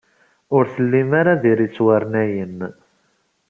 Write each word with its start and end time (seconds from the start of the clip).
Ur 0.55 0.63
tellim 0.73 1.11
ara 1.19 1.33
d 1.41 1.43
irettwarnayen. 1.51 2.57